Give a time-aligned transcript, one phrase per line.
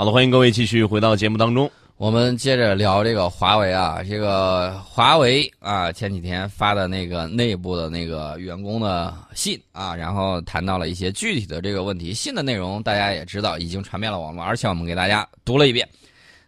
[0.00, 1.70] 好的，欢迎各位继续回到节目当中。
[1.98, 12.14] 我们接着聊这个华为啊，这个华为啊，前几天发的那个内部的那个员工的信啊，然后谈到了一些具体的这个问题。
[12.14, 15.86] 信的内容大家也知道，已经传遍了网络，而且我们给大家读了一遍。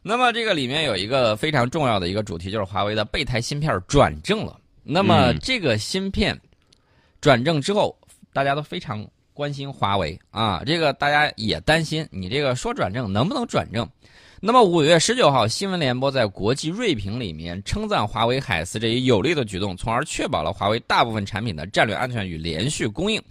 [0.02, 4.58] 那么这个里面有一个非常重要的一个主题，就是华为的备胎芯片转正了。
[4.82, 6.40] 那么这个芯片
[7.20, 7.94] 转正之后，
[8.32, 13.88] 大家都非常关心华为啊，这个大家也担心你这个说转正能不能转正。
[14.40, 23.22] 那么五月十九号，新闻联播在国际锐评里面称赞华为海思这一有力的举动，从而确保了华为大部分产品的战略安全与连续供应。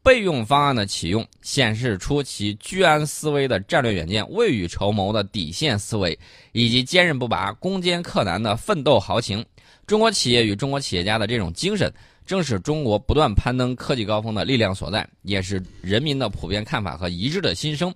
[0.00, 6.18] 备用方案的启用显示出其居安思危的战略远见、未雨绸缪的底线思维，
[6.52, 9.44] 以及坚韧不拔、攻坚克难的奋斗豪情。
[9.86, 11.92] 中国企业与中国企业家的这种精神，
[12.28, 17.92] 正是中国不断攀登科技高峰的力量所在，也是人民的普遍看法和一致的心声。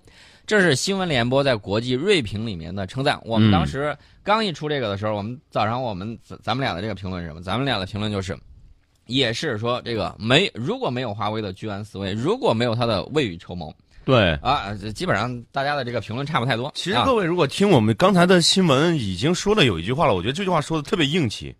[0.47, 3.21] 这是新闻联播在国际锐评里面的称赞。
[3.25, 7.43] 我们当时刚一出这个的时候，我们早上我们咱们俩的这个评论是什么？
[7.43, 8.35] 咱们俩的评论就是，
[9.05, 13.71] 也是说这个没如果没有华为的居安思危，如果没有他的未雨绸缪，
[14.03, 16.71] 对啊，基本上大家的这个评论差不太多。
[16.73, 21.55] 其实各位如果听我们刚才的新闻，已经说了有一句话了，我觉得这句话说的特别硬气。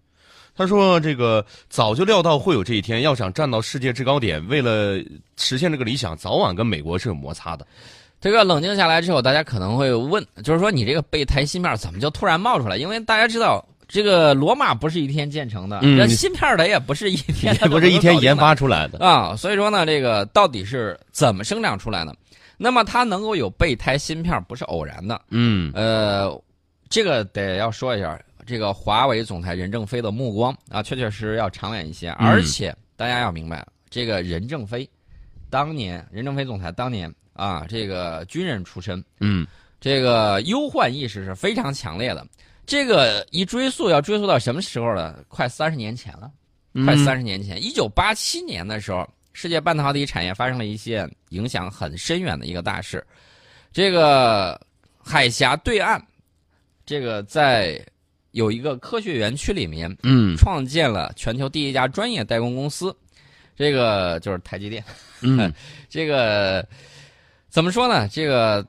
[0.55, 4.97] 他说：“这个早就料到会有这一天，要想站到世界制高点，为了
[5.37, 7.65] 实现这个理想，早晚跟美国是有摩擦的。”
[8.21, 12.77] 这个冷静下来之后，大家可能会问，就是说你这个备胎芯片怎么就突然冒出来？
[12.77, 19.35] 因为大家知道，这个罗马不是一天建成的，这芯片它也不是一天， 不是一天研发出来的啊。
[19.35, 22.15] 所以说呢，这个到底是怎么生长出来的？
[22.55, 25.19] 那么它能够有备胎芯片，不是偶然的。
[25.29, 26.31] 嗯，呃，
[26.89, 32.09] 这个得要说一下，这个华为总裁任正非的目光啊，确确实实要长远一些。
[32.11, 34.89] 而且大家要明白，这个任正非
[35.49, 37.13] 当年，任正非总裁当年。
[37.35, 39.47] 啊，这个军人出身，嗯，
[39.81, 42.23] 这个忧患意识是非常强烈的。
[42.63, 45.17] 这个一追溯，要追溯到什么时候呢？
[45.27, 46.31] 快三十年前了，
[46.85, 49.03] 快三十年前，一九八七年的时候，
[49.33, 53.03] 世界半导体产业发生了一件影响很深远的一个大事。
[53.71, 54.61] 这个
[55.03, 55.99] 海峡对岸，
[56.85, 57.83] 这个在
[58.33, 62.95] 有一个科学园区里面，嗯，创建了全球第一家专业代工公司，
[63.55, 64.83] 这个就是台积电，
[65.21, 65.51] 嗯，
[65.89, 66.63] 这个。
[67.49, 68.07] 怎么说呢？
[68.07, 68.65] 这个，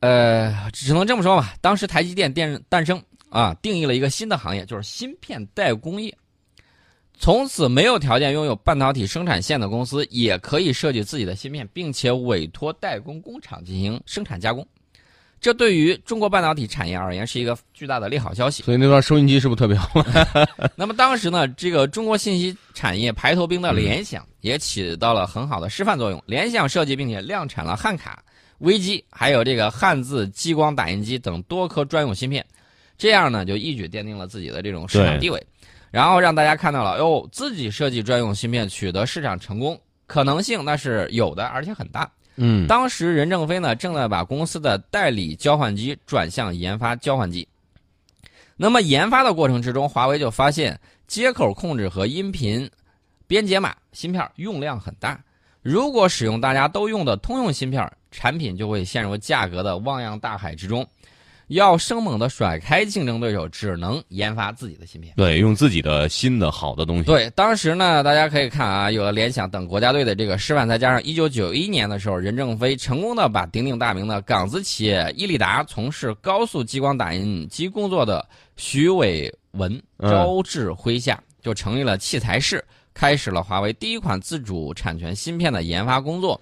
[0.00, 1.54] 呃，只能这么说吧。
[1.62, 6.14] 当时台积电电诞生啊，定义了一个新的行业，就是芯片代工业。
[7.18, 14.68] 从此，没有条件拥有半导体生产线的公司，也可以设计自己的芯片，并且委托代工工厂进行生产加工。
[15.40, 18.62] 这对于中国半导体产业而言，是一个巨大的利好消息。
[18.62, 20.04] 所以那段收音机是不是特别好？
[20.74, 26.22] 那么当时呢，这个中国信息产业排头兵的联想也起到了很好的示范作用。
[26.26, 28.22] 联想设计并且量产了汉卡。
[28.60, 32.42] 微机还有这个汉字激光打印机等多颗专用芯片，
[32.96, 35.46] 这样呢就一举奠定了自己的这种市场地位，
[35.90, 42.10] 然后让大家看到了哟，自己设计专用芯片取得市场成功可能性那是有的，而且很大。
[42.36, 47.46] 嗯，当时任正非呢正在把公司的代理交换机转向研发交换机，
[48.56, 52.70] 那么研发的过程之中，华为就发现接口控制和音频
[53.26, 55.20] 编解码芯片用量很大，
[55.62, 57.90] 如果使用大家都用的通用芯片。
[58.12, 60.86] 产品就会陷入价格的汪洋大海之中，
[61.48, 65.14] 要生猛的甩开竞争对手，只能研发自己的芯片。
[65.16, 67.04] 对，用自己的新的好的东西。
[67.04, 86.40] 对，当时呢，大家可以看啊，有了联想等国家队的这个示范，再加上一九九一年的时候，任正非成功的把鼎鼎大名的港资企业伊利达从事高速激光打印机工作的徐伟文招至麾下，就成立了器材室，开始了华为第一款自主产权芯片的研发工作。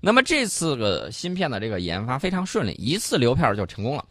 [0.00, 4.04] 那么这次的芯片的这个研发非常顺利，一次流片就成功了。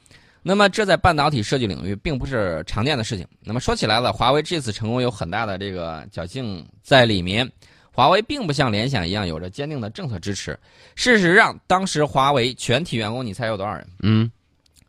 [0.47, 3.25] 那么这在半导体设计领域并不是常见的事情。
[3.41, 7.51] 那么说起来了，华为这次成功有很大的这个侥幸在里面。
[7.91, 10.55] 华为并不像联想一样有着坚定的政策支持。
[10.93, 13.87] 事实上，当时华为全体员工，你猜有多少人？
[14.03, 14.29] 嗯，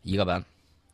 [0.03, 0.43] 一个班，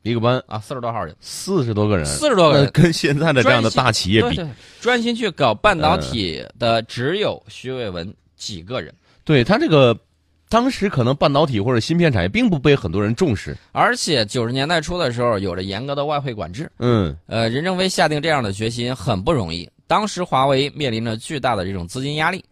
[0.03, 4.39] 一个班啊，四十多号人，四十多个人，四十多个人，跟现在的这样的大企业比，
[4.79, 8.93] 专心去搞半导体的只有徐伟文几个人。
[9.25, 9.97] 对他这个，
[10.53, 16.71] 当时可能半导体或者芯片产业并不被很多人重视，而且九十年代初的时候有着严格的外汇管制。
[16.77, 19.67] 嗯，呃，任正非下定这样的决心很不容易。
[19.87, 22.45] 当时华为面临着巨大的这种资金压力，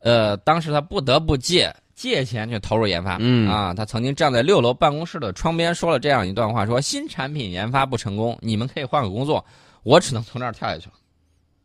[0.00, 3.18] 呃，当时他不得不借借钱去投入研发。
[3.20, 9.44] 嗯啊，他曾经站在六楼办公室的窗边说了这样一段话：说新产品研发不成功，你们可以换个工作，
[9.84, 10.94] 我只能从这儿跳下去了，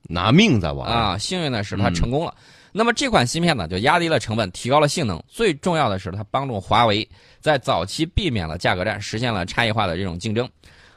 [0.03, 1.17] 拿命在玩啊！
[1.17, 2.35] 幸运的是他成功了。
[2.71, 7.07] 那么这款芯片呢，就压低了成本，提高了性能，最重要的是它帮助华为
[7.39, 10.47] 在早期避免了价格战，实现了差异化的这种竞争。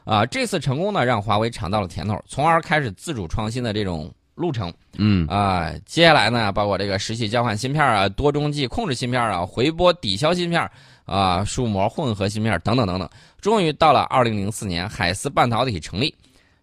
[0.05, 4.73] 啊，这次成功呢，让华为尝到了甜头，从而开始自主创新的这种路程。
[4.99, 10.69] 嗯啊，接下来呢，包括这个实体交换芯片啊、多中继控制芯片啊、回波抵消芯片
[11.05, 13.09] 啊、数模混合芯片等等等等，
[13.41, 16.13] 终于到了二零零四年，海思半导体成立，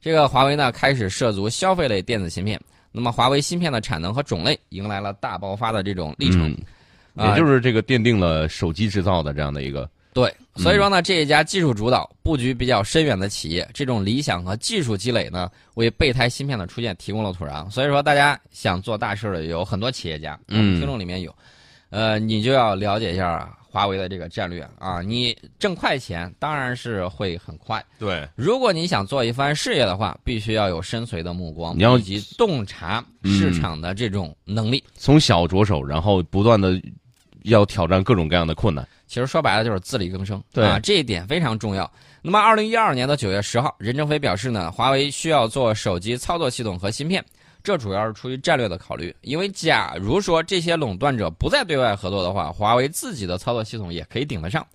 [0.01, 2.59] 这个华为呢开始涉足消费类电子芯片。
[2.91, 6.57] 那么，华为芯片的产能和种类迎来了大爆发的这种历程，
[7.15, 9.89] 也就是这个奠定了手机制造的这样的一个。
[10.12, 17.69] 对，所以说呢，这一家技术主导、布局比较深远的企业，这种理想和技术积累呢，为备胎芯片的出现提供了土壤。
[17.69, 21.33] 所以说，大家想做大事的有很多企业家，嗯，听众里面有，
[21.91, 25.01] 呃，你就要了解一下华为的这个战略啊。
[25.01, 28.27] 你挣快钱当然是会很快，对。
[28.36, 34.83] 如果你想做一番事业的话，必须要有深邃的目光，你要以及洞察市场的这种能力。
[34.95, 36.81] 从小着手，然后不断的
[37.44, 38.88] 要挑战各种各样的困难。
[39.07, 41.92] 其实说白了就是自力更生，对啊，这一点非常重要。
[42.22, 47.24] 那么，二零一二年的九月十号，任正非表示呢，华为需要做手机操作系统和芯片，
[47.63, 49.15] 这主要是出于战略的考虑。
[49.21, 54.65] 因为假如说这些垄断者不再对外合作的话，华为自己的操作系统也可以顶得上。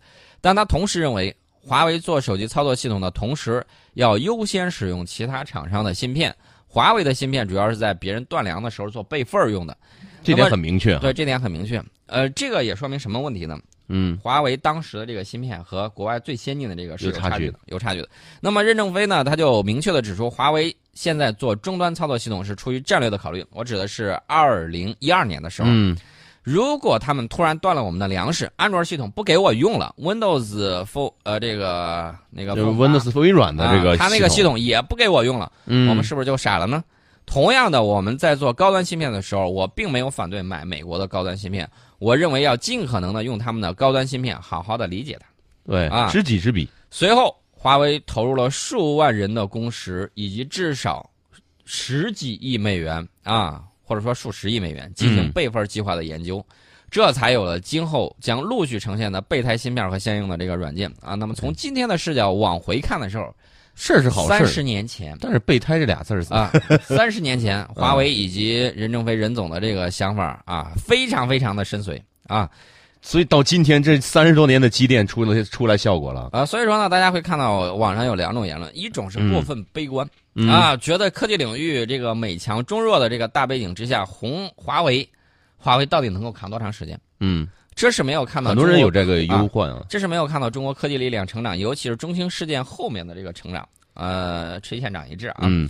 [0.41, 3.65] 但他同时认为，华为做手机操作系统的同时，
[3.95, 6.35] 要优先使用其他厂商的芯片。
[6.67, 9.77] 华为的芯片主要是在别人断粮的时候做备份用的，
[10.23, 10.99] 这点很明确。
[10.99, 11.83] 对，这点很明确。
[12.07, 13.59] 呃，这个也说明什么问题呢？
[13.89, 18.09] 嗯，华为当时的这个芯片和国外最先进的这个是有差距的，有差距的。
[18.41, 23.45] 那么任正非呢，他就明确的指出，华为现在做终端操作系统是出于战略的考虑。
[23.51, 25.97] 我指的是二零一二年的时候，嗯，
[26.43, 36.83] 如果他们突然断了我们的粮食，安卓系统不给我用了，Windows For 呃这个那个 Windows 微软的这个，他那个系统也不给我用了，嗯，我们是不是就傻了呢？
[37.27, 41.67] 同样的，我们在做高端芯片的时候，我并没有反对买美国的高端芯片。
[41.99, 45.27] 我认为要尽可能的用他们的高端芯片，好好的理解它。
[45.67, 46.69] 对啊，知己知彼。
[46.91, 51.09] 随后，华为投入了数万人的工时，以及至少
[51.65, 56.45] 十几亿美元啊，或者说数十亿美元进行备份计划的研究，
[56.91, 61.15] 这才有了今后将陆续呈现的备胎芯片和相应的这个软件啊。
[61.15, 63.35] 那么从今天的视角往回看的时候，
[63.75, 64.29] 事是好事。
[64.29, 66.53] 三十年前，但是备胎这俩字儿啊，
[66.85, 72.51] 三十年前，华为以及任正非任总的这个想法啊，非常非常的深邃啊。
[73.05, 76.47] 所以到今天这三十多年的积淀出了出来效果了啊！
[76.47, 85.07] 所以说呢，大家会看到网上有两种言论，一种是过分悲观、嗯、啊，觉得科技领域这个美强中弱的这个大背景之下，红华为，
[85.59, 86.99] 华为到底能够扛多长时间？
[87.21, 95.41] 嗯，这是没有看到很多人有这个忧患啊，这是没有看到中国科技力量成长，尤其是中兴事件后面的这个成长，呃，垂线长一致啊。
[95.43, 95.69] 嗯，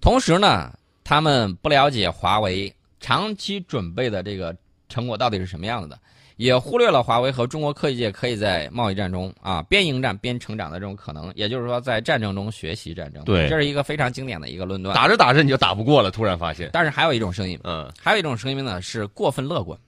[0.00, 0.72] 同时呢，
[1.04, 4.56] 他们不了解华为长期准备的这个
[4.88, 5.98] 成果到底是什么样子的。
[6.40, 13.22] 也忽略了华为和中国科技界可以在贸易战中啊边迎战边成长的这种可能，也就是说在战争中学习战争。
[13.24, 14.96] 对，这是一个非常经典的一个论断。
[14.96, 16.70] 打着打着你就打不过了，突然发现。
[16.72, 19.78] 但是还有一种声音，嗯，还有一种声音呢是过分乐观，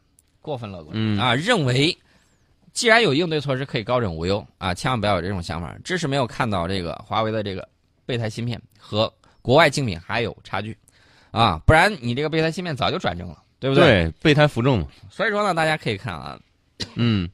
[0.42, 1.96] 过分乐观，嗯啊，认为
[2.74, 5.74] 既然有应对措施可以高枕无忧啊，千万不要有这种想法。
[5.82, 7.66] 这是没有看到这个华为的这个
[8.04, 9.10] 备胎芯片和
[9.40, 10.76] 国外竞品还有差距
[11.30, 13.38] 啊，不然你这个备胎芯片早就转正了。
[13.62, 13.84] 对不对？
[13.84, 14.88] 对，备胎扶正嘛。
[15.08, 16.36] 所以说呢，大家可以看啊，
[16.96, 17.30] 嗯，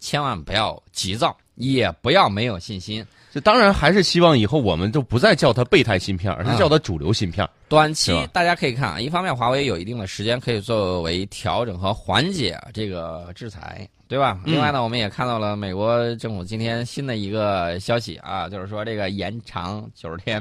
[0.00, 3.02] 千万不要急躁，也不要没有信心。
[3.32, 7.48] 这当然还是希望以后我们就不再叫它备胎芯片，而是叫它主流芯片。
[7.70, 14.38] 短期大家可以看啊，一方面华为有一定的时间可以作为调整和缓解这个制裁，对吧？
[14.44, 20.38] 嗯、另外呢，我们也看到了美国政府今天新的一个消息啊，就是说这个延长九十天。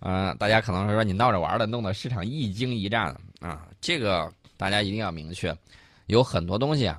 [0.00, 4.30] 嗯、呃，大家可能是说你闹着玩的，弄得市场一惊一乍的啊，这个。
[4.62, 5.52] 大家一定要明确，
[6.06, 6.96] 有很多东西啊，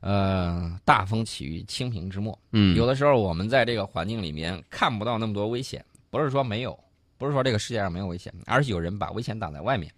[0.00, 2.36] 呃，大风起于清平之末。
[2.50, 6.76] 嗯，有的时候我们在这个环境里面看不到那么多危险，不是说没有，
[7.16, 9.88] 不是说这个世界上没有危险，而是有人把危险挡在外面。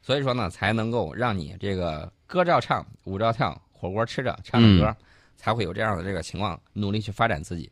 [0.00, 4.96] 所以说呢，才能够让你这个歌照唱，舞照跳，火锅吃着，唱着歌，嗯、
[5.36, 7.70] 才会有这样的这个情况，努力去发展自己。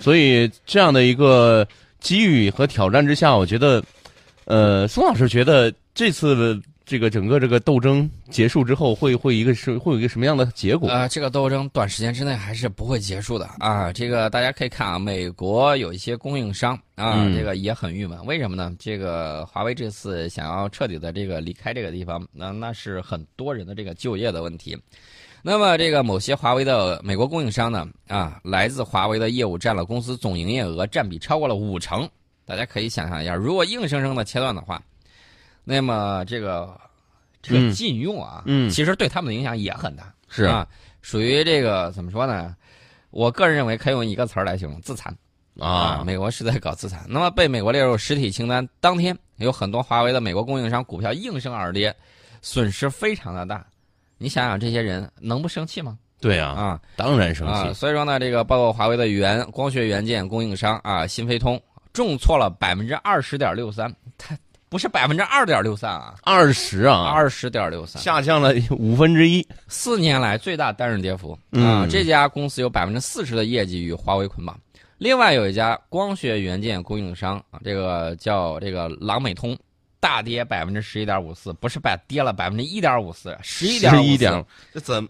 [0.00, 1.64] 所以这样的一个
[2.00, 3.80] 机遇和挑战之下，我觉得，
[4.46, 6.60] 呃，宋老师觉得这次。
[6.86, 10.88] 这个整个这个斗争结束之后，会会一个是会有一个什么样的结果？
[10.90, 13.90] 呃，这个斗争短时间之内还是不会结束的啊！
[13.90, 18.70] 这个大家可以看啊，美国有一些供应商啊，嗯、这个也很郁闷，为什么呢？
[18.78, 24.76] 这个华为这次想要彻底的这个离开这个地方，那那是很多人的这个就业的问题。
[25.42, 32.06] 那么这个某些华为的美国供应商呢，啊，来自华为的业务占了公司总营业额占比超过了五成。
[32.44, 34.82] 大家可以想象一下，如果硬生生的切断的话。
[35.64, 36.78] 那么这个
[37.42, 40.66] 这个嗯禁用啊，嗯其实对他们的影响也很大，是啊，
[41.02, 42.54] 属于这个怎么说呢？
[43.10, 45.16] 我个人认为可以用一个词儿来形容：自残
[45.58, 47.04] 啊，美国是在搞自残。
[47.08, 51.94] 那么被美国列入实体清单当天，有很多华为的美国供应商股票应声而跌，
[52.42, 53.64] 损失非常的大。
[54.18, 55.96] 你想想，这些人能不生气吗？
[56.20, 57.68] 对啊，啊当然生啊！
[57.68, 57.74] 气。
[57.74, 61.60] 所以说呢，这个包括华为的原光学元件供应商啊，新飞通
[61.92, 64.36] 重挫了百分之二十点六三，它
[64.74, 69.46] 不是百分之二点六三啊，二十啊，二十点六三，下降了五分之一。
[69.68, 71.86] 四年来最大单日跌幅啊！
[71.86, 74.58] 嗯这家公司有百分之四十的业绩与华为捆绑。
[74.98, 79.56] 另外有一家光学元件供应商啊，这个叫这个朗美通，
[80.00, 85.08] 大跌百分之十一点五四，不是百跌了百分之一点五四，十一点一点，这怎？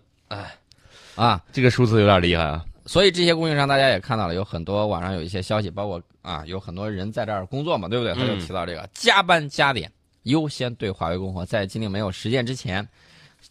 [1.16, 1.42] 啊！
[1.54, 2.62] 这个数字有点厉害啊。
[2.86, 8.14] 所以这些供应商大家也看到了，有很多网上有一些消息，包括啊，有很多人在这儿工作嘛，对不对？
[8.14, 9.90] 他就嗯提到这个加班加点，
[10.24, 12.86] 优先对华为供货，在今年没有实践之前，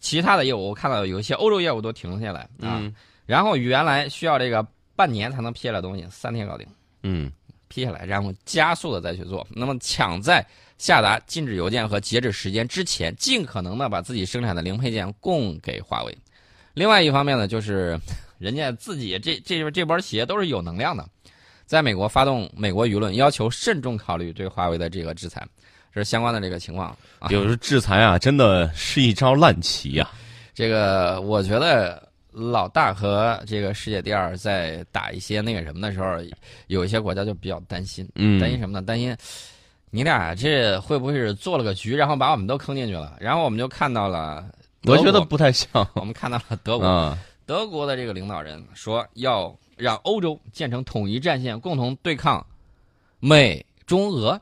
[0.00, 2.78] 其他的业务我看到有一些欧洲业务都停下来啊。
[2.80, 2.94] 嗯
[3.26, 4.62] 然后原来需要这个
[4.94, 6.66] 半年才能批下来的东西，三天搞定，
[7.02, 7.32] 嗯
[7.68, 9.46] 批下来，然后加速的再去做。
[9.50, 16.14] 那么抢在下达禁止邮件和截止时间之前，尽可能的把自己生产的零配件供给华为。
[16.74, 17.98] 另外一方面呢，就是
[18.44, 21.08] 人家自己这这这波企业都是有能量的，
[21.64, 25.42] 在美国发动美国舆论，要求慎重考虑对华为的这个制裁，
[25.94, 27.30] 这是相关的这个情况啊。
[27.30, 30.10] 有时候制裁啊，真的是一招烂棋呀。
[30.52, 36.18] 这个我觉得老大和这个世界第二在打一些那个什么的时候，
[36.66, 38.82] 有一些国家就比较担心，嗯担心什么呢？
[38.84, 39.16] 担心
[39.90, 43.16] 你俩这会不会是做了个局，然后把我们都坑进去了？
[43.18, 44.44] 然后我们就看到了
[44.82, 47.18] 我觉得不太像我们看到了德国，啊。
[47.46, 52.44] 德国的这个领导人说要让欧洲建成统一战线，共同对抗
[53.20, 54.40] 美中俄。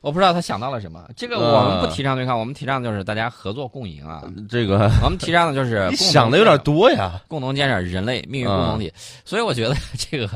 [0.00, 1.06] 我不知道他想到了什么。
[1.14, 4.24] 这个我们不提倡对抗，我们提倡就是大家合作共赢啊。
[4.48, 7.20] 这个 我们提倡的就是想的有点多呀。
[7.28, 8.90] 共同建设人类命运共同体。
[9.26, 10.26] 所以我觉得这个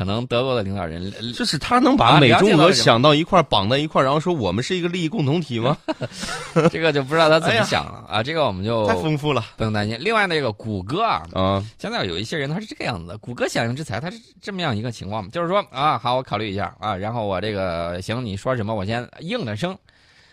[0.00, 5.76] 可能德国的领导人就是他能把啊美中俄想到一块儿绑在一块儿，然后说我们是一个利益共同体吗？
[6.72, 8.22] 这个就不知道他怎么想了、啊。
[8.22, 9.98] 这个我们就太丰富了不用担心。
[10.00, 11.62] 另外那个谷歌啊，啊！
[11.76, 19.76] 现在有一些人他是这个样子的，谷歌响应制裁，他是这么样一个情况，就是说啊，好，我考虑一下啊，然后我这个行，你说什么我先应了声，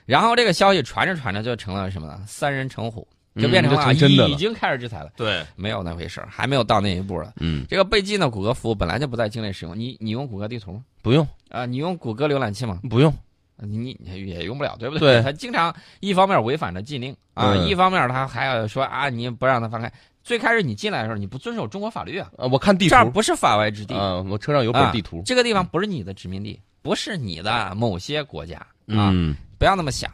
[0.05, 2.21] 然后这个消息传着传着就成了什么呢？
[2.25, 3.05] 三人成虎，
[3.37, 4.29] 就变成了、嗯成真的了。
[4.29, 7.33] 已经开始制裁了，对，没有那回事儿还没有到那一步了。
[7.39, 10.81] 嗯，这个被禁的，谷歌服务本来就不在境内使用，你你用谷歌地图吗？
[11.01, 11.27] 不用。
[11.49, 12.79] 啊，你用谷歌浏览器吗？
[12.89, 13.13] 不用，
[13.57, 15.15] 你也用不了，对不对？
[15.15, 15.23] 对。
[15.23, 19.91] 他经常一方面违反着禁令啊，嗯一方面他还要说啊，你不让他翻开。
[20.23, 22.89] 最开始你进来的时候，你不遵守中国法律啊，啊，我看地图。
[22.89, 25.21] 这儿不是法外之地，啊，我车上有本地图。
[25.25, 30.11] 这个地方不是你的殖民地，不是你的某些国家啊，嗯，不要那么想。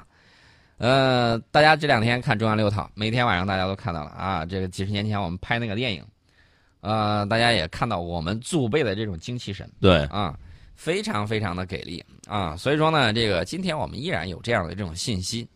[0.78, 6.04] 呃，大家这两天看中央六套，每天晚上大家都看到了啊，这个几十年前我们拍那个电影，
[6.82, 9.70] 呃，大家也看到我们祖辈的这种精气神。
[9.80, 10.38] 对，啊，
[10.76, 12.58] 非常非常的给力啊！
[12.58, 15.48] 所以说呢，这个今天我们依然有这样的这种信息，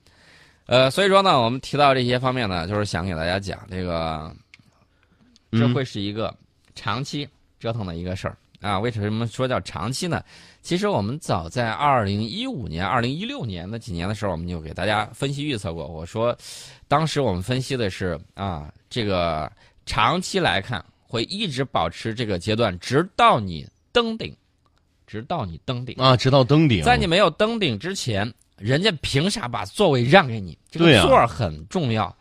[0.67, 4.33] 呃，所以说呢，我们提到这些方面呢，就是想给大家讲这个，
[5.51, 6.33] 这嗯会是一个
[6.75, 7.27] 长期
[7.59, 8.79] 折腾的一个事儿啊。
[8.79, 10.23] 为什么说叫长期呢？
[10.61, 15.87] 其实我们早在二零一五年、二零一六年那几年的时候，我们就给大家分析预测过。
[15.87, 16.37] 我说，
[16.87, 19.49] 当时我们分析的是啊，这个
[19.85, 24.35] 长期来看会一直保持这个阶段，直到你登顶，
[25.05, 25.95] 直到你登顶。
[25.97, 30.57] 啊，直到登顶，在你没有登顶之前，人家凭啥把座位让给你？
[30.69, 32.13] 这个座儿很重要，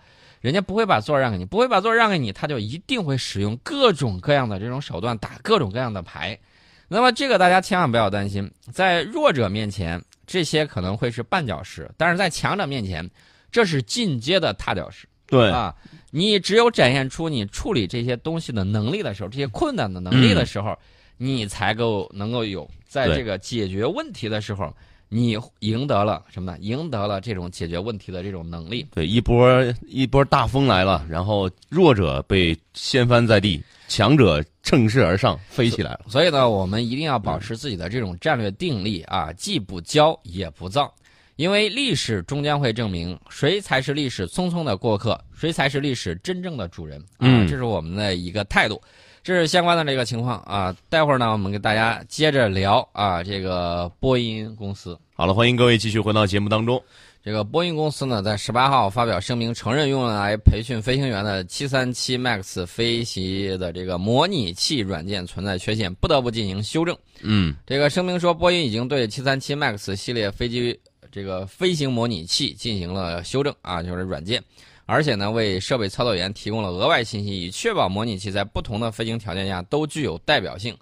[0.47, 6.39] 人家不会把座儿让给你，不会把座儿让给你，他就一定会使用各种各样的这种手段打各种各样的牌。
[6.87, 13.11] 那么这个大家千万不要担心，在弱者面前，这些可能会是绊脚石，但是在强者面前，
[13.51, 15.09] 这是进阶的踏脚石。
[15.27, 15.75] 对，啊，
[16.13, 20.79] 你只有展现出你处理这些东西的能力的时候，这些困难的能力的时候，
[21.17, 24.73] 你才够能够有在这个解决问题的时候，
[25.09, 26.59] 你赢得了什么呢？
[26.61, 28.87] 赢得了这种解决问题的这种能力。
[28.95, 29.49] 对，一波
[29.87, 36.01] 一波大风来了，然后弱者被掀翻在地，强者乘势而上，飞起来了。
[36.09, 40.93] 所以呢，我们一定要保持自己的这种战略定力啊，既不骄也不躁，
[41.37, 47.21] 因为历史终将会证明谁才是历史匆匆的过客，谁才是历史真正的主人啊！
[47.21, 48.83] 嗯这是我们的一个态度，
[49.27, 50.73] 这是相关的这个情况啊。
[50.89, 54.97] 待会儿呢，我们给大家接着聊啊，这个波音公司。
[55.15, 56.81] 好了，欢迎各位继续回到节目当中。
[57.25, 66.97] 这个波音公司呢，在十八号发表声明，承认用来培训飞行员的七三七 MAX 飞行的这个模拟器软件存在缺陷，不得不进行修正。
[67.23, 70.79] 嗯这个声明说，波音已经对七三七 MAX 系列飞机
[71.11, 74.41] 这个飞行模拟器进行了修正啊，就是软件，
[74.87, 80.75] 而且呢，为设备操作员提供了额外信息，以确保模拟器在不同的飞行条件下都具有代表性。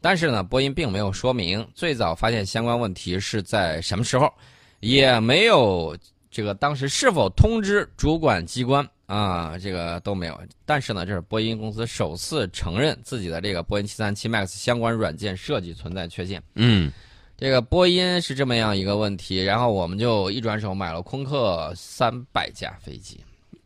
[0.00, 4.32] 但是呢，波音并没有说明最早发现相关问题是在什么时候，
[4.80, 5.96] 也没有
[6.30, 10.38] 这个当时是否通知主管机关啊，这个都没有。
[10.66, 16.42] 但是呢，这是波音公司首次承认自己的这个波音737 MAX 相关软件设计存在缺陷。
[16.54, 16.92] 嗯，
[17.36, 23.20] 这个波音是这么样一个问题，然后我们就一转手买了空客三百架飞机，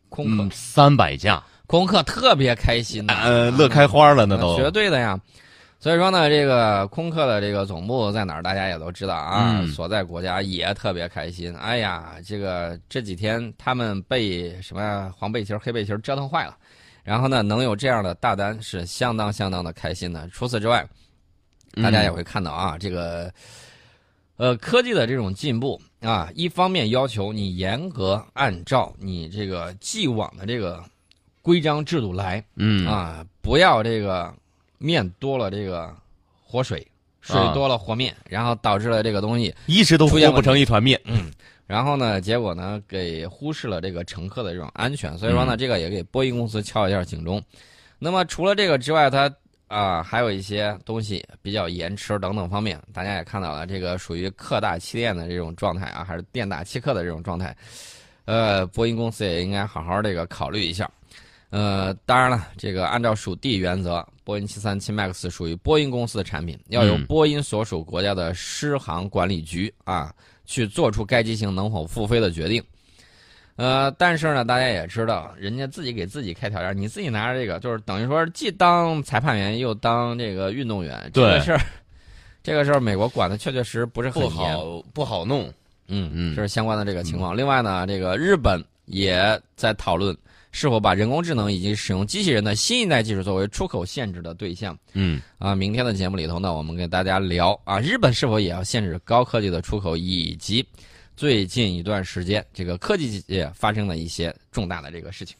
[0.09, 4.55] 空客、三百架，空客特别开心呐、呃，乐开花了，那都。
[4.57, 5.19] 绝对的呀。
[5.81, 9.67] 所以说呢，这个空客的这个总部在哪儿，大家也都知道啊，嗯。
[9.69, 11.55] 所在国家也特别开心。
[11.55, 16.57] 哎呀，这个这几天他们被什么黄背心、黑背心折腾坏了，
[17.01, 20.27] 然后呢，能有这样的大单是相当相当的开心的。
[20.33, 20.85] 除此之外，
[21.81, 23.31] 大家也会看到啊，这个
[24.35, 30.83] 呃科技的这种进步啊，一方面要求你严格按照你这个既往的这个
[31.41, 34.33] 规章制度来，嗯啊，不要这个
[34.77, 35.93] 面多了这个
[36.41, 36.87] 活水，
[37.21, 40.99] 水啊多了和面，然后导致了这个东西，一直都出现和不成一团面。
[41.05, 41.31] 嗯
[41.67, 47.39] 然后呢，结果呢给忽视了这个乘客的这种安全，所以说呢，嗯这个也给波音公司敲一下警钟。
[47.99, 49.31] 那么除了这个之外，它
[49.69, 57.55] 啊还有一些东西比较延迟等等方面，大家也看到了，这个属于客大欺店的这种状态啊，还是店大欺客的这种状态。
[58.25, 60.89] 呃，波音公司也应该好好这个考虑一下。
[61.51, 70.13] 呃，当然了，这个按照属地原则，波音七三七 MAX 属于波音公司的产品，要由嗯波音所属国家的失航管理局啊
[70.45, 72.63] 去做出该机型能否复飞的决定。
[73.59, 81.59] 呃，但是呢，大家也知道，人家自己给自己开条件，你自己拿着这个，就是等于说既当裁判员又当这个运动员，这个事儿，
[82.41, 84.29] 这个事儿美国管的确确实实不是很。
[84.29, 85.51] 好不好弄。
[85.89, 87.35] 嗯嗯这是相关的这个情况。
[87.35, 90.15] 另外呢，这个日本也在讨论
[90.51, 94.77] 是否把人工智能以及使用机器人的新一代技术作为出口限制的对象。
[94.93, 100.65] 嗯啊，明天的节目里头呢，我们跟大家聊啊，日本是否也要限制高科技的出口，以及
[101.19, 105.35] 最近一段时间这个科技界发生了一些重大的这个事情。